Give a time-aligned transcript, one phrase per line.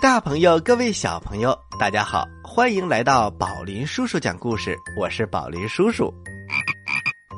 [0.00, 4.76] 大朋友，各位小朋友，大家好，欢迎来到宝林叔叔讲故事。
[4.96, 6.12] 我是宝林叔叔。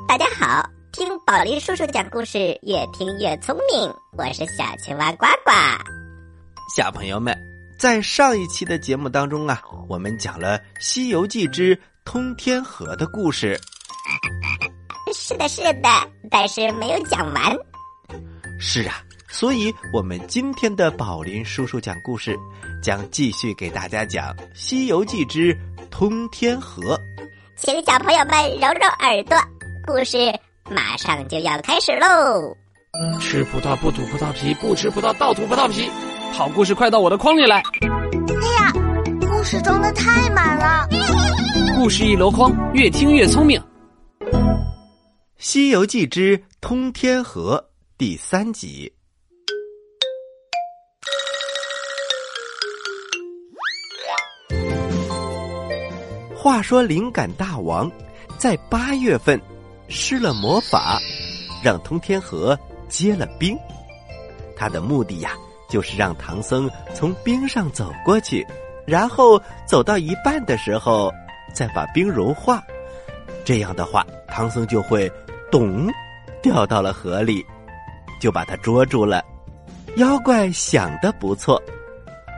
[0.07, 3.91] 大家好，听宝林叔叔讲故事，越听越聪明。
[4.15, 5.51] 我是小青蛙呱呱。
[6.75, 7.35] 小朋友们，
[7.79, 13.59] 在上一期的节目当中啊，我们讲了《西游记之通天河》的故事。
[15.15, 15.89] 是的，是的，
[16.29, 17.57] 但是没有讲完。
[18.59, 19.01] 是啊。
[19.31, 22.37] 所以，我们今天的宝林叔叔讲故事，
[22.83, 25.57] 将继续给大家讲《西游记之
[25.89, 26.95] 通天河》。
[27.55, 29.37] 请小朋友们揉揉耳朵，
[29.87, 30.17] 故事
[30.69, 32.55] 马上就要开始喽！
[33.19, 35.89] 吃葡萄不吐葡萄皮，不吃葡萄倒吐葡萄皮。
[36.33, 37.63] 好故事快到我的筐里来！
[37.79, 38.73] 哎呀，
[39.29, 40.87] 故事装的太满了。
[41.77, 43.59] 故事一箩筐，越听越聪明。
[45.37, 47.57] 《西游记之通天河》
[47.97, 48.91] 第三集。
[56.41, 57.87] 话说，灵感大王
[58.35, 59.39] 在八月份
[59.87, 60.99] 施了魔法，
[61.63, 62.57] 让通天河
[62.89, 63.55] 结了冰。
[64.55, 65.33] 他的目的呀，
[65.69, 68.43] 就是让唐僧从冰上走过去，
[68.87, 71.13] 然后走到一半的时候，
[71.53, 72.59] 再把冰融化。
[73.45, 75.07] 这样的话，唐僧就会
[75.51, 75.87] 咚
[76.41, 77.45] 掉到了河里，
[78.19, 79.23] 就把他捉住了。
[79.97, 81.61] 妖怪想的不错，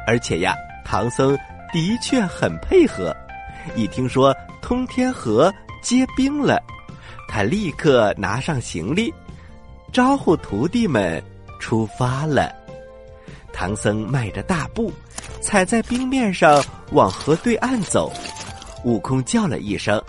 [0.05, 0.53] 而且呀，
[0.83, 1.37] 唐僧
[1.71, 3.15] 的确很配合。
[3.75, 6.61] 一听说通天河结冰了，
[7.27, 9.13] 他立刻拿上行李，
[9.91, 11.23] 招呼徒弟们
[11.59, 12.53] 出发了。
[13.51, 14.91] 唐僧迈着大步，
[15.41, 18.11] 踩在冰面上往河对岸走。
[18.83, 20.01] 悟空叫了一声：“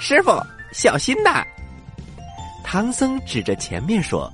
[0.00, 0.32] 师傅，
[0.72, 1.44] 小心呐！”
[2.64, 4.32] 唐僧指着前面说：“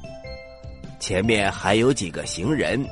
[1.00, 2.82] 前面还有几个行人，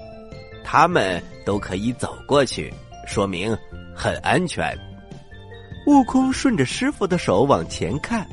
[0.64, 2.72] 他们都可以走过去，
[3.06, 3.56] 说明
[3.94, 4.76] 很安全。”
[5.88, 8.28] 悟空顺着师傅的手往前看，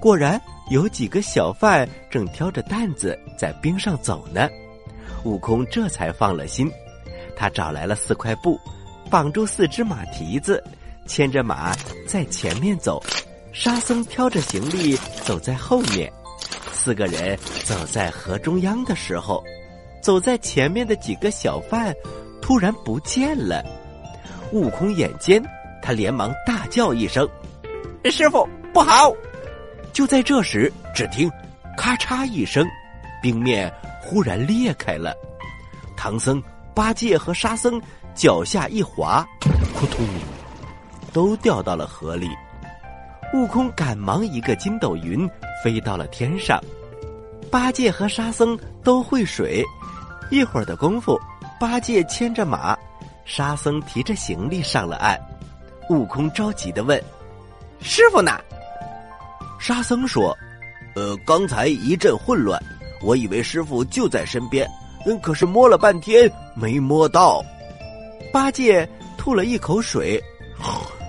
[0.00, 4.48] 果然有几个小贩正挑着担子在冰上走呢。
[5.22, 6.66] 悟空这才放了心，
[7.36, 8.58] 他找来了四块布，
[9.10, 10.64] 绑住四只马蹄子，
[11.06, 11.76] 牵着马
[12.08, 13.02] 在前面走，
[13.52, 16.10] 沙僧挑着行李走在后面。
[16.72, 19.44] 四个人走在河中央的时候，
[20.00, 21.94] 走在前面的几个小贩
[22.40, 23.62] 突然不见了。
[24.52, 25.44] 悟空眼尖。
[25.84, 27.28] 他连忙大叫一声
[28.10, 29.12] ：“师傅，不好！”
[29.92, 31.30] 就在这时，只听
[31.76, 32.66] “咔嚓”一声，
[33.20, 35.14] 冰面忽然裂开了。
[35.94, 36.42] 唐僧、
[36.74, 37.78] 八戒和沙僧
[38.14, 39.22] 脚下一滑，
[39.74, 40.06] 扑通，
[41.12, 42.30] 都掉到了河里。
[43.34, 45.28] 悟空赶忙一个筋斗云
[45.62, 46.58] 飞到了天上。
[47.50, 49.62] 八戒和沙僧都会水，
[50.30, 51.20] 一会儿的功夫，
[51.60, 52.74] 八戒牵着马，
[53.26, 55.20] 沙僧提着行李上了岸。
[55.90, 57.02] 悟空着急的问
[57.80, 58.32] ：“师傅呢？”
[59.60, 60.36] 沙僧说
[60.94, 62.62] ：“呃，刚才一阵混乱，
[63.02, 64.68] 我以为师傅就在身边，
[65.06, 67.42] 嗯，可是摸了半天没摸到。”
[68.32, 70.22] 八戒吐了一口水：“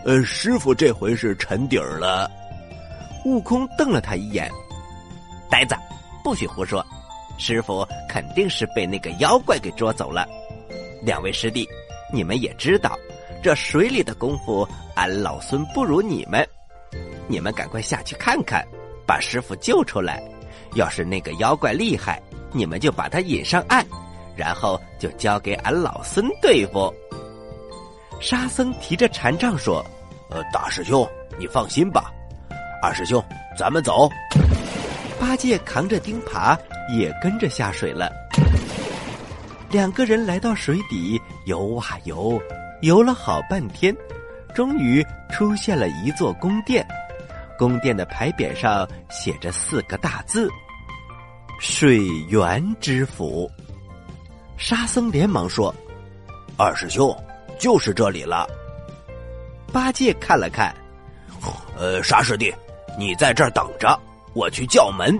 [0.05, 2.29] 呃，师傅这回是沉底儿了。”
[3.25, 4.49] 悟空瞪了他一眼
[5.49, 5.75] ：“呆子，
[6.23, 6.85] 不许胡说！
[7.37, 10.25] 师傅肯定是被那个妖怪给捉走了。
[11.01, 11.67] 两位师弟，
[12.13, 12.97] 你们也知道。”
[13.45, 16.43] 这水里的功夫，俺老孙不如你们。
[17.27, 18.65] 你们赶快下去看看，
[19.05, 20.19] 把师傅救出来。
[20.73, 22.19] 要是那个妖怪厉害，
[22.51, 23.85] 你们就把他引上岸，
[24.35, 26.91] 然后就交给俺老孙对付。
[28.19, 29.85] 沙僧提着禅杖说
[30.31, 31.07] ：“呃，大师兄，
[31.37, 32.11] 你放心吧。
[32.81, 33.23] 二师兄，
[33.55, 34.09] 咱们走。”
[35.21, 36.57] 八戒扛着钉耙
[36.97, 38.11] 也跟着下水了。
[39.69, 42.41] 两个人来到水底，游啊游。
[42.81, 43.95] 游了好半天，
[44.53, 46.85] 终于出现了一座宫殿。
[47.57, 50.49] 宫殿的牌匾上写着四个大字
[51.59, 53.49] ：“水源之府。”
[54.57, 55.73] 沙僧连忙说
[56.57, 57.15] ：“二师兄，
[57.57, 58.47] 就是这里了。”
[59.71, 60.75] 八戒看了看，
[61.77, 62.53] 呃，沙师弟，
[62.99, 63.97] 你在这儿等着，
[64.33, 65.17] 我去叫门。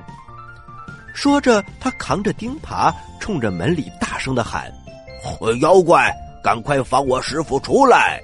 [1.14, 4.70] 说着，他扛着钉耙，冲着门里大声的喊
[5.62, 6.14] ：“妖怪！”
[6.46, 8.22] 赶快放我师傅出来！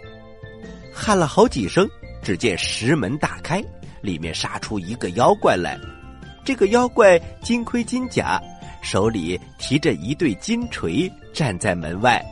[0.94, 1.90] 喊了好几声，
[2.22, 3.60] 只见石门大开，
[4.00, 5.76] 里面杀出一个妖怪来。
[6.46, 8.40] 这个妖怪金盔金甲，
[8.84, 12.24] 手里提着一对金锤，站在门外。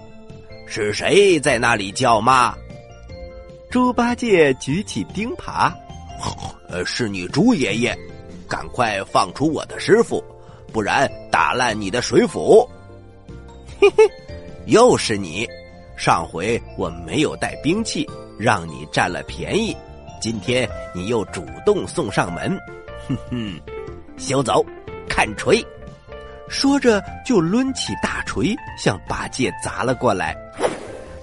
[0.67, 2.53] 是谁在那里叫骂？
[3.71, 5.73] 猪八戒举起钉耙，
[6.67, 7.97] 呃，是你猪爷爷，
[8.47, 10.23] 赶快放出我的师傅，
[10.71, 12.69] 不然打烂你的水府！
[13.81, 14.03] 嘿嘿，
[14.67, 15.49] 又是你！
[15.99, 18.09] 上回我没有带兵器，
[18.39, 19.75] 让你占了便宜，
[20.21, 22.57] 今天你又主动送上门，
[23.05, 23.61] 哼哼，
[24.17, 24.65] 休走，
[25.09, 25.61] 看锤！”
[26.47, 30.33] 说着就抡起大锤向八戒砸了过来。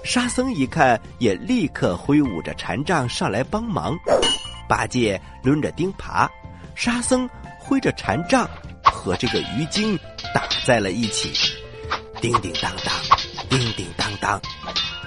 [0.03, 3.97] 沙僧一看，也立刻挥舞着禅杖上来帮忙。
[4.69, 6.29] 八戒抡着钉耙，
[6.75, 7.27] 沙僧
[7.57, 8.47] 挥着禅杖，
[8.83, 9.97] 和这个鱼精
[10.35, 11.33] 打在了一起。
[12.21, 13.16] 叮叮当当，
[13.49, 14.39] 叮叮当当，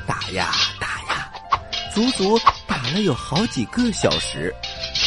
[0.07, 0.51] 打呀
[0.81, 1.31] 打呀，
[1.93, 4.55] 足足打了有好几个小时，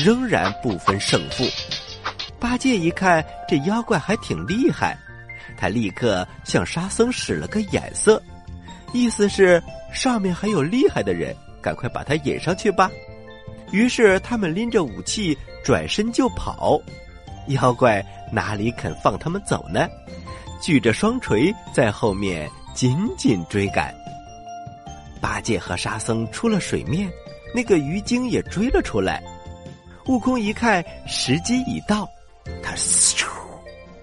[0.04, 1.44] 仍然不分胜负。
[2.40, 4.98] 八戒一看这妖怪还挺厉害，
[5.58, 8.22] 他立刻向沙僧使了个眼色，
[8.92, 9.62] 意思是
[9.94, 12.90] 上面还有厉害的人，赶快把他引上去吧。
[13.72, 16.80] 于是他们拎着武器转身就跑，
[17.48, 19.88] 妖怪哪里肯放他们走呢？
[20.62, 23.94] 举着双锤在后面紧紧追赶。
[25.22, 27.10] 八戒和沙僧出了水面，
[27.54, 29.24] 那个鱼精也追了出来。
[30.08, 32.10] 悟空一看时机已到，
[32.62, 33.26] 他嗖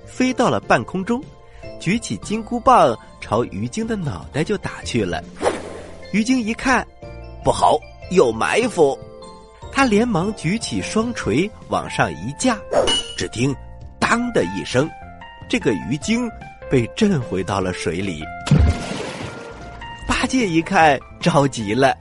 [0.07, 1.23] 飞到了半空中，
[1.79, 5.23] 举起金箍棒朝鱼精的脑袋就打去了。
[6.13, 6.87] 鱼精一看，
[7.45, 7.79] 不好，
[8.11, 8.99] 有埋伏，
[9.71, 12.59] 他连忙举起双锤往上一架，
[13.17, 13.55] 只听
[14.01, 14.89] “当”的一声，
[15.49, 16.31] 这个鱼精。
[16.71, 18.23] 被震回到了水里，
[20.21, 21.97] 八戒一看着急了：“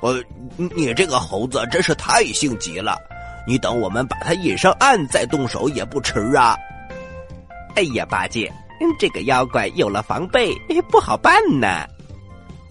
[0.00, 0.22] 呃，
[0.56, 2.96] 你这个猴子真是太性急了！
[3.44, 6.56] 你等我们把他引上岸再动手也不迟啊！”
[7.74, 8.48] 哎呀，八戒，
[8.96, 10.54] 这个妖怪有了防备，
[10.88, 11.84] 不好办呢。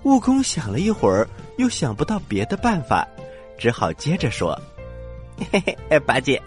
[0.04, 1.28] 悟空想了一会儿，
[1.58, 3.06] 又想不到别的办法，
[3.58, 4.58] 只好接着说
[5.52, 6.42] ：“嘿嘿，八戒，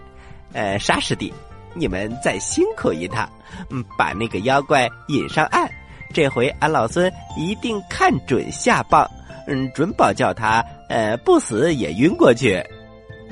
[0.55, 1.31] 呃，沙师弟。”
[1.77, 3.31] 你们再辛苦一趟，
[3.69, 5.71] 嗯，把那个妖怪引上岸。
[6.13, 9.09] 这回俺老孙一定看准下棒，
[9.47, 12.63] 嗯，准保叫他呃不死也晕过去。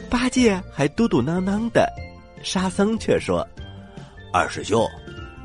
[0.09, 1.88] 八戒还嘟嘟囔囔的，
[2.43, 3.47] 沙僧却说
[4.32, 4.85] ：“二师兄，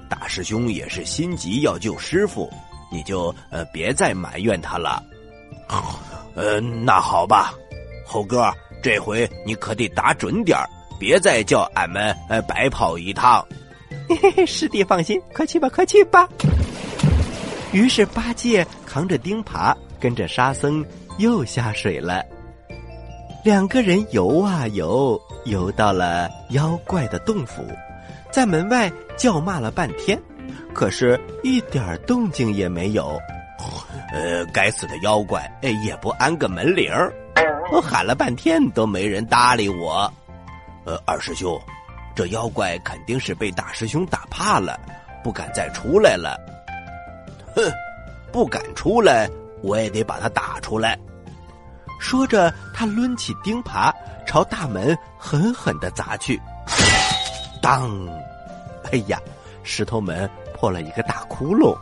[0.10, 2.52] 大师兄也是心急要救师傅，
[2.92, 5.04] 你就呃别再埋怨他了。
[6.36, 7.54] ”呃，那好吧，
[8.06, 8.52] 猴哥，
[8.82, 10.68] 这回你可得打准点儿。
[10.98, 13.46] 别再叫俺们呃白跑一趟，
[14.08, 16.28] 嘿嘿，师弟放心，快去吧，快去吧。
[17.76, 20.84] 于是八戒扛着钉耙，跟着沙僧
[21.18, 22.24] 又下水了。
[23.44, 27.68] 两个人游啊游，游到了妖怪的洞府，
[28.32, 30.18] 在门外叫骂了半天，
[30.74, 33.20] 可是一点动静也没有。
[34.14, 35.46] 呃，该死的妖怪，
[35.84, 36.90] 也不安个门铃
[37.74, 40.10] 我 喊了半天都没人搭理我。
[40.86, 41.60] 呃，二师兄，
[42.16, 44.80] 这妖怪肯定是被大师兄打怕了，
[45.22, 46.40] 不敢再出来了。
[47.56, 47.72] 哼，
[48.32, 49.30] 不敢出来，
[49.62, 51.00] 我也得把他打出来。
[52.00, 53.94] 说着，他抡起钉耙
[54.28, 56.40] 朝大门狠狠的砸去。
[57.62, 57.90] 当！
[58.92, 59.20] 哎呀，
[59.64, 61.76] 石头门破了一个大窟窿。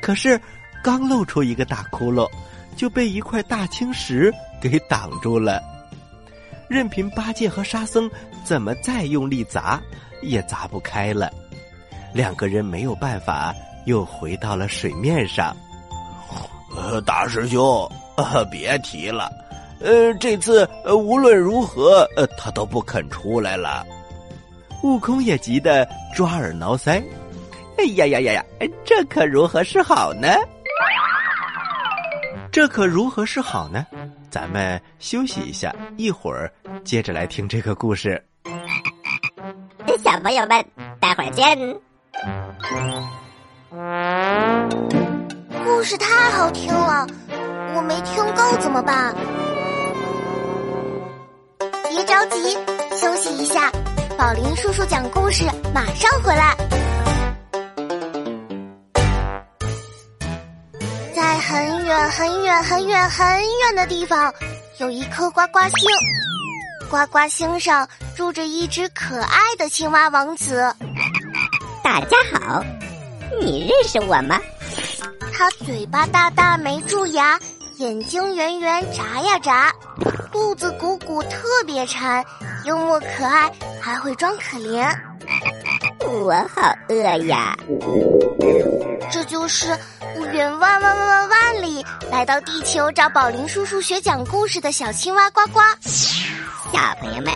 [0.00, 0.40] 可是，
[0.82, 2.26] 刚露出一个大窟窿，
[2.76, 5.60] 就被一块大青石给挡住了。
[6.68, 8.10] 任凭八戒和沙僧
[8.44, 9.78] 怎么再用力砸，
[10.22, 11.30] 也砸不开了。
[12.14, 13.54] 两个人没有办法，
[13.86, 15.56] 又回到了水面上。
[16.74, 19.30] 呃，大师兄，呃， 别提了，
[19.80, 23.84] 呃，这次无论如何，呃，他都不肯出来了。
[24.82, 27.02] 悟空也急得抓耳挠腮。
[27.78, 28.44] 哎呀呀呀呀，
[28.84, 30.28] 这可如何是好呢？
[32.50, 33.86] 这可如何是好呢？
[34.30, 36.50] 咱们休息一下，一会儿
[36.84, 38.22] 接着来听这个故事。
[40.02, 40.64] 小朋友们，
[40.98, 41.58] 待会儿见。
[45.64, 47.06] 故事太好听了，
[47.74, 49.14] 我没听够怎么办？
[51.88, 52.58] 别着急，
[52.94, 53.72] 休息一下。
[54.18, 56.54] 宝林叔叔讲故事，马上回来。
[61.14, 64.34] 在很远很远很远很远的地方，
[64.80, 65.88] 有一颗呱呱星。
[66.90, 70.70] 呱呱星上住着一只可爱的青蛙王子。
[71.82, 72.62] 大家好，
[73.40, 74.40] 你认识我吗？
[75.32, 77.38] 他嘴巴大大没蛀牙，
[77.78, 79.72] 眼睛圆圆眨呀眨，
[80.30, 82.24] 肚子鼓鼓特别馋，
[82.64, 84.88] 幽默可爱，还会装可怜。
[86.00, 86.96] 我好饿
[87.26, 87.56] 呀！
[89.10, 89.66] 这就是
[90.32, 95.60] 远万万万万万里来到地球找宝林叔叔学讲故事的小青蛙呱呱。
[95.82, 97.32] 小朋友们，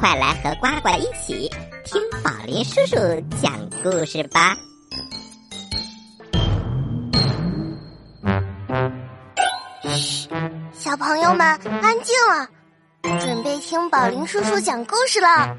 [0.00, 1.50] 快来和呱呱一起
[1.84, 2.96] 听宝林叔叔
[3.42, 4.56] 讲故事吧！
[10.98, 11.46] 朋友们，
[11.80, 12.48] 安静了，
[13.20, 15.56] 准备听宝林叔叔讲故事了。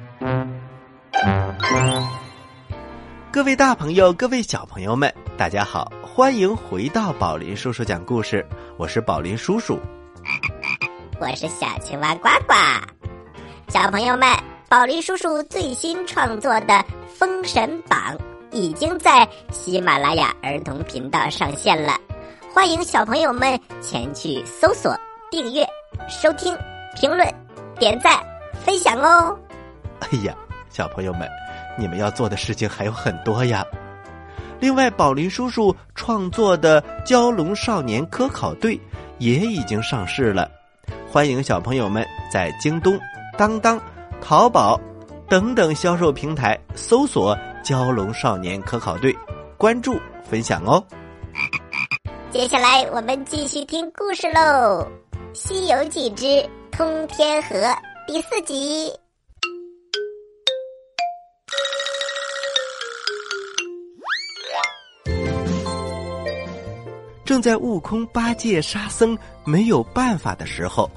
[3.32, 8.46] 各位大朋友，各位小朋友们，大家好，欢迎回到宝林叔叔讲故事。
[8.78, 9.80] 我是宝林叔叔，
[11.22, 12.54] 我是小青蛙呱呱。
[13.70, 14.28] 小朋友们，
[14.68, 16.74] 宝林叔叔最新创作的
[17.08, 17.98] 《封神榜》
[18.52, 21.98] 已经在喜马拉雅儿童频道上线了，
[22.54, 24.94] 欢迎小朋友们前去搜索、
[25.32, 25.68] 订阅、
[26.08, 26.58] 收听、
[26.96, 27.28] 评论、
[27.78, 28.20] 点赞、
[28.66, 29.38] 分享哦。
[30.00, 30.36] 哎呀，
[30.70, 31.30] 小朋友们。
[31.78, 33.66] 你们要做的事情还有很多呀。
[34.60, 38.76] 另外，宝林叔叔创作的《蛟龙少年科考队》
[39.18, 40.52] 也已经上市了，
[41.10, 43.00] 欢迎小朋友们在京东、
[43.38, 43.80] 当当、
[44.20, 44.78] 淘宝
[45.30, 47.34] 等等销售平台搜索
[47.64, 49.14] 《蛟龙少年科考队》，
[49.58, 49.98] 关注
[50.30, 50.84] 分享哦。
[52.30, 54.86] 接下来我们继续听故事喽，
[55.34, 56.26] 《西游记之
[56.72, 57.56] 通天河》
[58.08, 58.92] 第四集。
[67.24, 70.90] 正在悟空、八戒、沙僧没有办法的时候，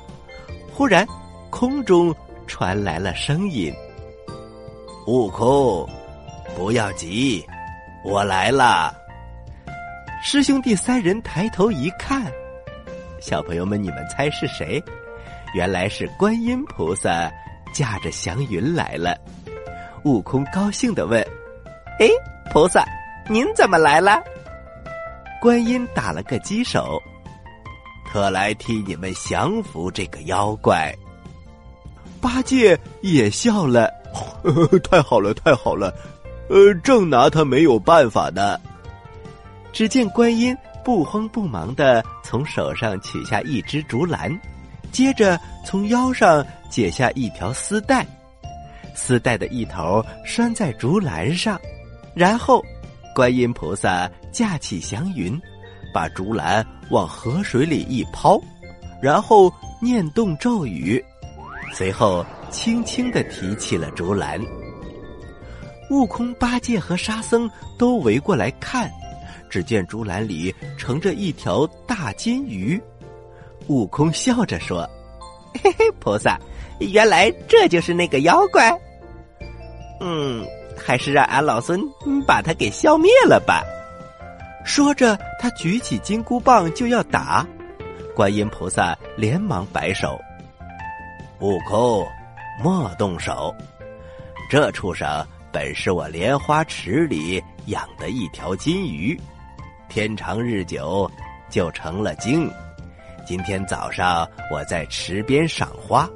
[0.72, 1.06] 忽然
[1.50, 2.14] 空中
[2.46, 3.70] 传来了声音
[5.06, 5.86] ：“悟空，
[6.56, 7.44] 不要急，
[8.02, 8.94] 我来了。”
[10.24, 12.32] 师兄弟三人抬头一看，
[13.22, 14.82] 小朋友们，你们猜是谁？
[15.54, 17.30] 原来是观音菩萨
[17.72, 19.16] 驾着祥云来了。
[20.04, 21.24] 悟空高兴的问
[22.00, 22.08] ：“哎，
[22.50, 22.84] 菩萨，
[23.30, 24.20] 您怎么来了？”
[25.40, 27.00] 观音打了个鸡手，
[28.10, 30.92] 特来替你们降服这个妖怪。
[32.20, 33.88] 八戒也笑了，
[34.90, 35.94] 太好了，太好了，
[36.48, 38.58] 呃，正拿他没有办法呢。
[39.72, 44.30] 只见观音不慌不忙的从手上取下一只竹篮，
[44.90, 48.06] 接着从腰上解下一条丝带，
[48.94, 51.60] 丝带的一头拴在竹篮上，
[52.14, 52.62] 然后。
[53.14, 55.38] 观音菩萨驾起祥云，
[55.92, 58.40] 把竹篮往河水里一抛，
[59.02, 61.04] 然后念动咒语，
[61.74, 64.40] 随后轻轻的提起了竹篮。
[65.90, 67.46] 悟空、八戒和沙僧
[67.78, 68.90] 都围过来看，
[69.52, 72.80] 只见竹篮里盛着一条大金鱼。
[73.68, 74.88] 悟空笑着说
[75.62, 76.38] ：“嘿嘿，菩萨，
[76.80, 78.72] 原来这就是那个妖怪。”
[80.00, 80.42] 嗯。
[80.84, 81.80] 还是让俺老孙
[82.26, 83.62] 把他给消灭了吧！
[84.64, 87.46] 说着，他举起金箍棒就要打，
[88.16, 90.18] 观音菩萨连忙摆手
[91.40, 92.04] ：“悟空，
[92.64, 93.54] 莫动手！
[94.50, 95.06] 这畜生
[95.52, 99.16] 本是我莲花池里养的一条金鱼，
[99.92, 101.10] 天长日久
[101.50, 102.50] 就成了精。
[103.26, 106.08] 今天早上我在池边赏花，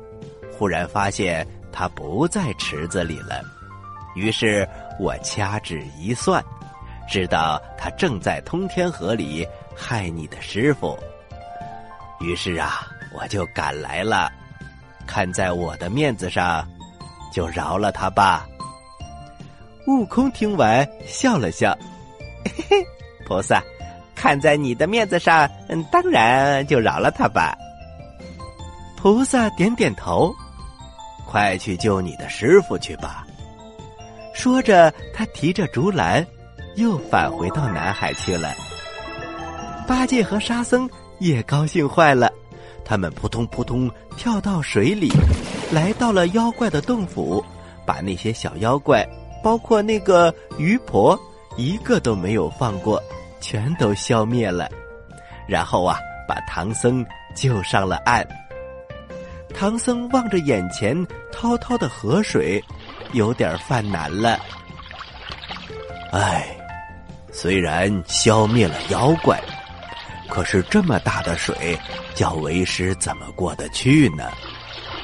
[0.50, 3.42] 忽然发现它不在池子里了。”
[4.16, 4.66] 于是
[4.98, 6.42] 我掐指一算，
[7.06, 10.98] 知道他正在通天河里害你的师傅。
[12.20, 14.32] 于是啊，我就赶来了，
[15.06, 16.66] 看在我的面子上，
[17.30, 18.48] 就饶了他吧。
[19.86, 21.76] 悟空听完笑了笑，
[22.46, 22.86] 嘿嘿，
[23.26, 23.62] 菩萨，
[24.14, 27.54] 看在你的面子上，嗯，当然就饶了他吧。
[28.96, 30.32] 菩萨点点头，
[31.26, 33.26] 快去救你的师傅去吧。
[34.32, 36.24] 说着，他提着竹篮，
[36.76, 38.54] 又返回到南海去了。
[39.86, 42.30] 八戒和沙僧也高兴坏了，
[42.84, 45.10] 他们扑通扑通跳到水里，
[45.72, 47.44] 来到了妖怪的洞府，
[47.86, 49.06] 把那些小妖怪，
[49.42, 51.18] 包括那个鱼婆，
[51.56, 53.02] 一个都没有放过，
[53.40, 54.68] 全都消灭了。
[55.46, 58.26] 然后啊，把唐僧救上了岸。
[59.54, 60.96] 唐僧望着眼前
[61.32, 62.62] 滔滔的河水。
[63.12, 64.38] 有点犯难了，
[66.10, 66.44] 唉，
[67.30, 69.40] 虽然消灭了妖怪，
[70.28, 71.78] 可是这么大的水，
[72.16, 74.24] 叫为师怎么过得去呢？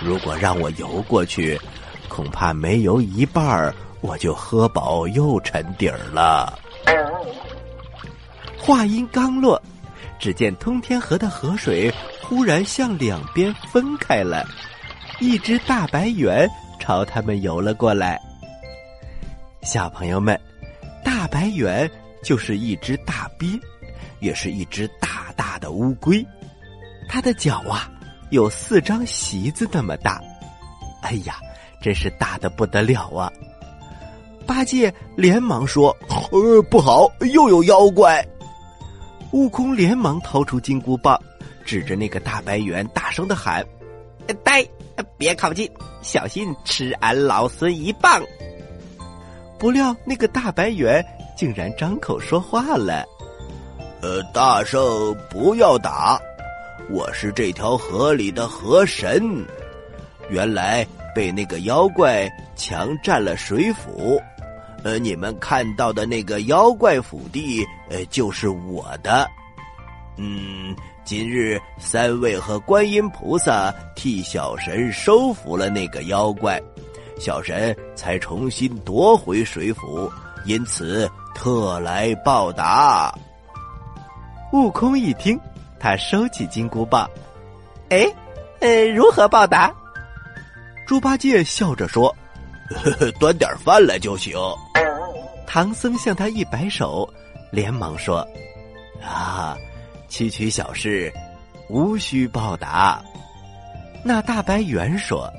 [0.03, 1.59] 如果让我游过去，
[2.09, 6.59] 恐怕没游一半儿，我就喝饱又沉底儿了。
[8.65, 9.61] 话音刚落，
[10.21, 11.93] 只见通天河的河水
[12.23, 14.47] 忽然向两边分开了，
[15.19, 16.49] 一只大白猿。
[16.79, 18.21] 朝他们游了过来。
[19.63, 20.41] 小朋友们，
[21.05, 21.91] 大白猿
[22.23, 23.61] 就是一只大鳖，
[24.21, 26.25] 也是一只大大的乌龟。
[27.09, 27.91] 它的脚啊，
[28.31, 30.21] 有四张席子那么大。
[31.03, 31.35] 哎呀，
[31.81, 33.33] 真是大的不得了啊！
[34.47, 35.97] 八戒连忙说
[36.31, 38.25] ：“呃，不好，又有妖怪！”
[39.33, 41.19] 悟空连忙掏出金箍棒，
[41.65, 43.65] 指着那个大白猿，大声的喊
[44.45, 44.67] ：“呆，
[45.17, 45.71] 别靠近，
[46.03, 48.23] 小心吃俺老孙一棒！”
[49.59, 51.03] 不料那个大白猿
[51.37, 53.07] 竟然张口说话了
[54.03, 56.21] ：“呃，大圣不要打，
[56.91, 59.23] 我是这条河里的河神，
[60.29, 64.21] 原来被那个妖怪强占了水府。”
[64.85, 69.29] 呃，你们看到的那个妖怪府地，呃，就是我的。
[70.17, 70.75] 嗯，
[71.05, 76.61] 今日三位和观音菩萨替小神收服了那个妖怪，
[77.19, 80.11] 小神才重新夺回水府，
[80.45, 83.17] 因此特来报答。
[84.53, 85.39] 悟空一听，
[85.79, 87.09] 他收起金箍棒，
[87.89, 88.07] 哎，
[88.61, 89.73] 呃，如何报答？
[90.87, 92.15] 猪八戒笑着说。
[93.21, 94.37] 端点饭来就行。
[95.47, 97.09] 唐僧向他一摆手，
[97.51, 98.27] 连忙说
[99.05, 99.57] ：“啊，
[100.09, 101.13] 区区小事，
[101.69, 103.03] 无需报答。”
[104.05, 105.31] 那大白猿说：“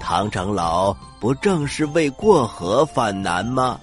[0.00, 3.80] 唐长老不正是为过河犯难吗？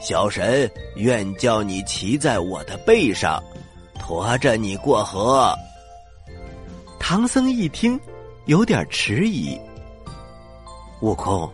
[0.00, 3.42] 小神愿叫你骑在我的背上，
[3.98, 5.54] 驮着你过河。”
[7.00, 7.98] 唐僧一听，
[8.46, 9.58] 有点迟疑。
[11.04, 11.52] 悟空，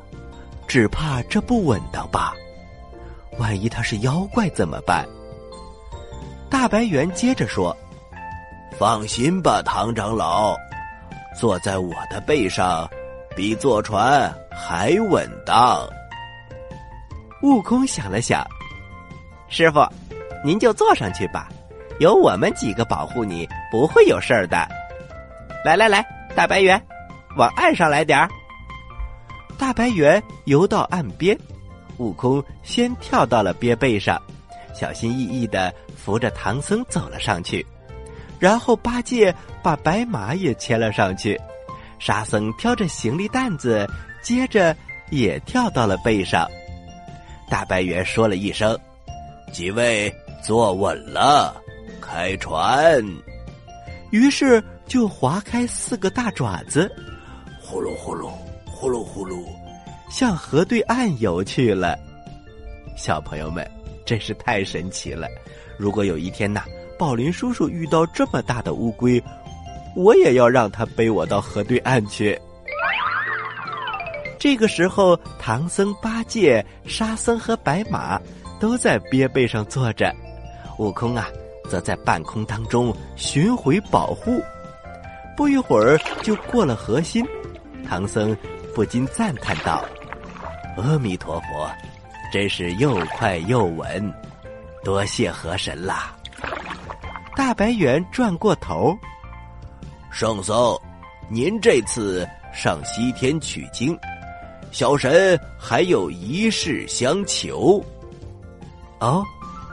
[0.69, 2.33] 只怕这不稳当吧？
[3.37, 5.05] 万一他是妖怪怎么办？
[6.49, 7.77] 大白猿接着说
[8.79, 10.57] ：“放心吧，唐长老，
[11.37, 12.89] 坐在我的背上，
[13.35, 15.85] 比坐船还稳当。”
[17.43, 18.47] 悟空想了想
[19.51, 19.85] ：“师傅，
[20.45, 21.49] 您就坐上去吧，
[21.99, 24.65] 有我们几个保护你，不会有事儿的。
[25.65, 26.81] 来来来，大白猿，
[27.37, 28.31] 往岸上来点儿。”
[29.61, 31.39] 大白猿游到岸边，
[31.99, 34.19] 悟空先跳到了鳖背上，
[34.75, 37.65] 小心翼翼的扶着唐僧走了上去。
[38.39, 41.39] 然后八戒把白马也牵了上去，
[41.99, 43.87] 沙僧挑着行李担子，
[44.23, 44.75] 接着
[45.11, 46.49] 也跳到了背上。
[47.51, 48.77] 大白猿说了一声
[49.53, 50.11] ：“几位
[50.43, 51.55] 坐稳了，
[52.01, 53.05] 开船。”
[54.11, 56.91] 于是就划开四个大爪子，
[57.63, 58.31] 呼噜呼噜。
[58.81, 59.45] 呼噜呼噜，
[60.09, 61.99] 向河对岸游去了。
[62.97, 63.71] 小朋友们，
[64.07, 65.29] 真是太神奇了！
[65.77, 66.65] 如果有一天呐，
[66.99, 69.23] 宝林叔叔遇到这么大的乌龟，
[69.95, 72.41] 我也要让他背我到河对岸去。
[74.39, 78.19] 这个时候，唐僧、八戒、沙僧和白马
[78.59, 80.11] 都在鳖背上坐着，
[80.79, 81.29] 悟空啊，
[81.69, 84.41] 则在半空当中巡回保护。
[85.37, 87.23] 不一会儿就过了河心，
[87.87, 88.35] 唐僧。
[88.75, 89.85] 不禁赞叹道
[90.77, 91.71] ：“阿弥陀佛，
[92.33, 94.13] 真是又快又稳，
[94.85, 96.15] 多谢河神啦！”
[97.37, 98.97] 大白猿转过头
[100.11, 100.79] ：“圣僧，
[101.29, 103.99] 您这次上西天取经，
[104.71, 107.85] 小神还有一事相求。
[109.01, 109.25] ”“哦，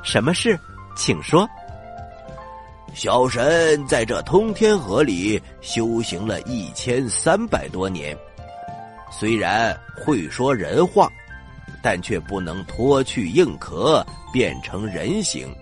[0.03, 0.57] 什么事？
[0.95, 1.47] 请说。
[2.93, 8.17] ”“小神在这通天河里修行了一千三百多年。”
[9.09, 11.09] 虽然会说人话，
[11.81, 15.53] 但却不能脱去硬壳变成人形。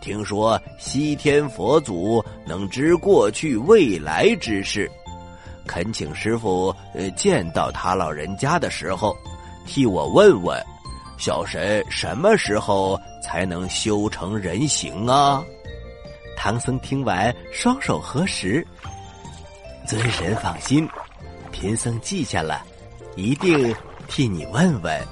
[0.00, 4.90] 听说西天佛祖能知过去未来之事，
[5.66, 9.16] 恳请师傅呃见到他老人家的时候，
[9.66, 10.62] 替我问问，
[11.18, 15.42] 小神什么时候才能修成人形啊？
[16.36, 18.64] 唐僧听完，双手合十，
[19.86, 20.88] 尊神放心。
[21.58, 22.62] 贫僧记下了，
[23.16, 23.74] 一定
[24.06, 25.02] 替你问问。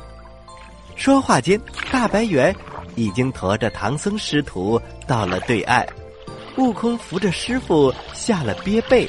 [0.94, 1.58] 说话间，
[1.90, 2.54] 大白猿
[2.96, 5.86] 已经驮着唐僧师徒到了对岸，
[6.58, 9.08] 悟空扶着师傅下了鳖背，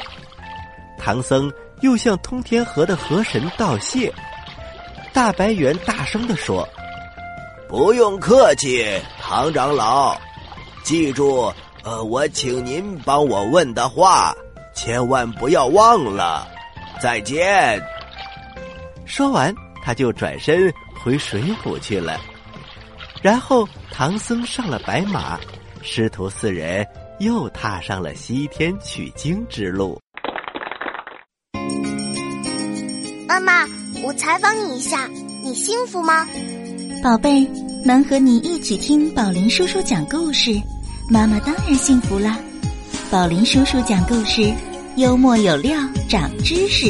[0.97, 4.11] 唐僧又向通天河的河神道谢。
[5.11, 6.67] 大白猿大声的说
[7.67, 8.85] ：“不用客气，
[9.21, 10.17] 唐长老，
[10.83, 14.33] 记住，呃，我请您帮我问的话，
[14.73, 16.47] 千万不要忘了。”
[17.05, 17.79] 再见。
[19.05, 22.19] 说完，他就转身回水府去了。
[23.21, 25.39] 然后，唐僧上了白马，
[25.83, 26.83] 师徒四人
[27.19, 30.01] 又踏上了西天取经之路。
[33.27, 33.67] 妈妈，
[34.03, 35.07] 我采访你一下，
[35.43, 36.27] 你幸福吗？
[37.03, 37.47] 宝贝，
[37.85, 40.59] 能和你一起听宝林叔叔讲故事，
[41.07, 42.35] 妈妈当然幸福啦。
[43.11, 44.51] 宝林叔叔讲故事。
[44.97, 45.77] 幽默有料，
[46.07, 46.87] 长知识。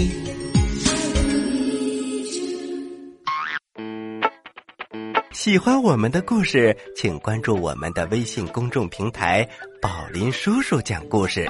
[5.31, 9.47] 喜欢我们的故事，请关注我们的微信公众平台
[9.81, 11.49] “宝林叔叔讲故事”，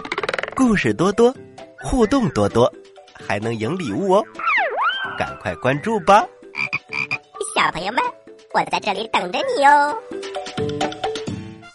[0.55, 1.35] 故事多多，
[1.81, 2.73] 互动多多，
[3.13, 4.23] 还能赢礼物哦！
[5.19, 6.25] 赶快关注吧！
[7.53, 8.01] 小朋友们，
[8.53, 9.93] 我在这里等着你哦。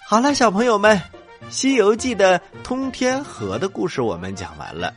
[0.09, 0.97] 好了，小朋友们，
[1.51, 4.95] 《西游记》的通天河的故事我们讲完了。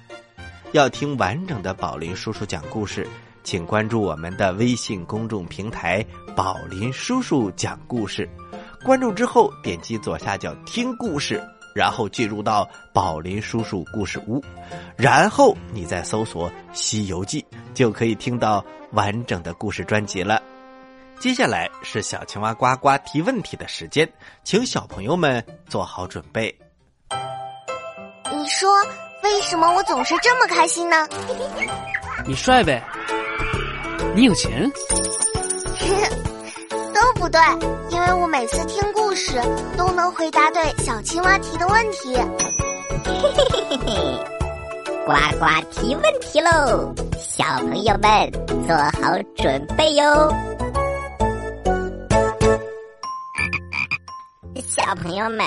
[0.73, 3.07] 要听完整的宝林叔叔讲故事，
[3.43, 6.05] 请关注我们的微信公众平台
[6.37, 8.29] “宝林叔叔讲故事”。
[8.85, 14.39] 关注之后，点击左下角听故事，然后进入到宝林叔叔故事屋，
[14.95, 17.41] 然后你再搜索《西游记》，
[17.73, 20.39] 就可以听到完整的故事专辑了。
[21.19, 24.07] 接下来是小青蛙呱呱提问题的时间，
[24.43, 26.55] 请小朋友们做好准备。
[28.43, 28.69] 你说。
[29.23, 31.07] 为什么我总是这么开心呢？
[32.27, 32.83] 你帅呗，
[34.13, 34.69] 你有钱，
[36.93, 37.39] 都不对，
[37.89, 39.41] 因为我每次听故事
[39.77, 42.13] 都能回答对小青蛙提的问题。
[43.05, 43.95] 嘿嘿嘿嘿嘿，
[45.05, 48.29] 呱呱提问题喽，小朋友们
[48.67, 50.03] 做好准备哟。
[54.67, 55.45] 小朋友们，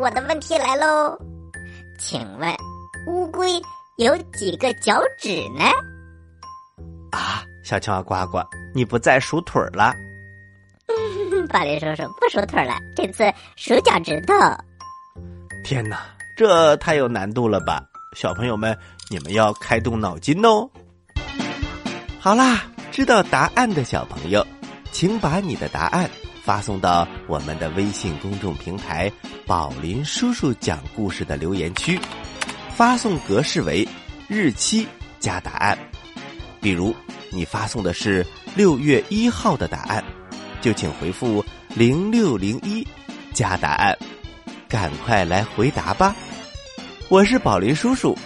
[0.00, 1.18] 我的问题来喽，
[2.00, 2.52] 请问。
[3.06, 3.60] 乌龟
[3.96, 5.64] 有几个脚趾呢？
[7.12, 8.42] 啊，小青蛙呱呱，
[8.74, 9.94] 你不再数腿儿了。
[11.52, 14.34] 巴林叔叔不数腿了，这次数脚趾头。
[15.64, 16.00] 天哪，
[16.36, 17.82] 这太有难度了吧！
[18.16, 18.76] 小朋友们，
[19.08, 20.68] 你们要开动脑筋哦。
[22.18, 24.46] 好啦，知道答案的小朋友，
[24.92, 26.08] 请把你的答案
[26.50, 29.08] 发送到我们的微信公众平台
[29.46, 31.96] “宝林叔叔讲故事”的留言区。
[32.74, 33.86] 发送格式为
[34.26, 34.84] 日期
[35.20, 35.78] 加答案，
[36.60, 36.92] 比如
[37.30, 40.02] 你发送的是六月一号的答案，
[40.60, 42.84] 就请回复零六零一
[43.32, 43.96] 加答案，
[44.68, 46.16] 赶快来回答吧！
[47.08, 48.18] 我是宝林叔叔，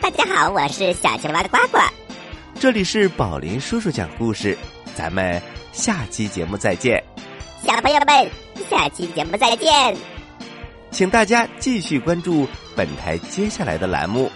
[0.00, 1.78] 大家好，我是小青蛙的呱呱，
[2.58, 4.58] 这里是宝林叔叔讲故事，
[4.96, 5.40] 咱们
[5.74, 7.02] 下期节目再见，
[7.66, 8.30] 小朋友们，
[8.70, 9.96] 下期节目再见。
[10.92, 14.30] 请大家继续关注本台接下来的栏目。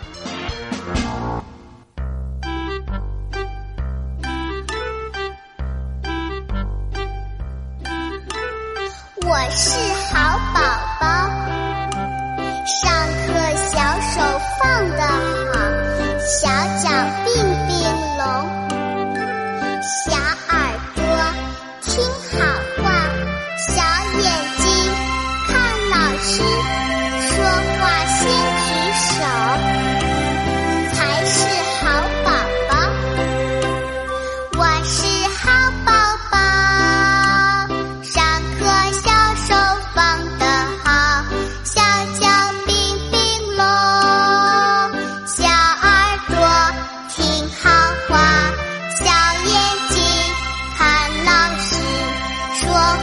[9.23, 9.79] 我是
[10.13, 10.88] 好宝。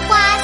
[0.08, 0.35] 花。